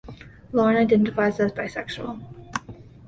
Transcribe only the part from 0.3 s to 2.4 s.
Lauren identifies as bisexual.